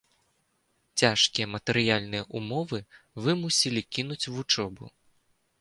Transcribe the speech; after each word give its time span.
Цяжкія 1.01 1.45
матэрыяльныя 1.57 2.23
ўмовы 2.41 2.79
вымусілі 3.27 3.81
кінуць 3.99 4.23
вучобу. 4.33 4.85